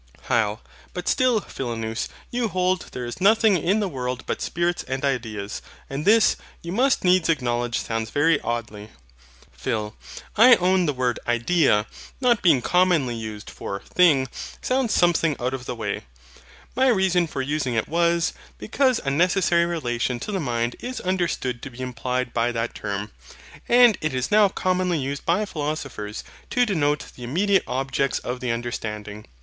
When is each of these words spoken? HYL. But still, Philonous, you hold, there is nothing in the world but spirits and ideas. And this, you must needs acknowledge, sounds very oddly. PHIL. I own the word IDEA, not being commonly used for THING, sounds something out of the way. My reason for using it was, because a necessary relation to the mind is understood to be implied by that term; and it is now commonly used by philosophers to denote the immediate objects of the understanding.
HYL. 0.29 0.61
But 0.95 1.07
still, 1.07 1.41
Philonous, 1.41 2.09
you 2.31 2.47
hold, 2.47 2.87
there 2.91 3.05
is 3.05 3.21
nothing 3.21 3.55
in 3.55 3.79
the 3.81 3.87
world 3.87 4.23
but 4.25 4.41
spirits 4.41 4.81
and 4.85 5.05
ideas. 5.05 5.61
And 5.91 6.05
this, 6.05 6.37
you 6.63 6.71
must 6.71 7.03
needs 7.03 7.29
acknowledge, 7.29 7.77
sounds 7.77 8.09
very 8.09 8.41
oddly. 8.41 8.89
PHIL. 9.51 9.95
I 10.37 10.55
own 10.55 10.87
the 10.87 10.93
word 10.93 11.19
IDEA, 11.27 11.85
not 12.19 12.41
being 12.41 12.63
commonly 12.63 13.13
used 13.13 13.47
for 13.51 13.83
THING, 13.85 14.27
sounds 14.59 14.91
something 14.91 15.35
out 15.39 15.53
of 15.53 15.65
the 15.67 15.75
way. 15.75 16.01
My 16.75 16.87
reason 16.87 17.27
for 17.27 17.43
using 17.43 17.75
it 17.75 17.87
was, 17.87 18.33
because 18.57 18.99
a 19.05 19.11
necessary 19.11 19.67
relation 19.67 20.19
to 20.21 20.31
the 20.31 20.39
mind 20.39 20.77
is 20.79 20.99
understood 21.01 21.61
to 21.61 21.69
be 21.69 21.79
implied 21.81 22.33
by 22.33 22.51
that 22.53 22.73
term; 22.73 23.11
and 23.69 23.99
it 24.01 24.15
is 24.15 24.31
now 24.31 24.49
commonly 24.49 24.97
used 24.97 25.27
by 25.27 25.45
philosophers 25.45 26.23
to 26.49 26.65
denote 26.65 27.11
the 27.15 27.23
immediate 27.23 27.65
objects 27.67 28.17
of 28.17 28.39
the 28.39 28.49
understanding. 28.51 29.27